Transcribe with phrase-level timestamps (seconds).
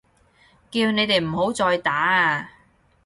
[0.71, 2.49] 叫你哋唔好再打啊！